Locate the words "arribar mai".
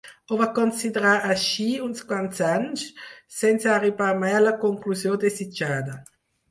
3.77-4.37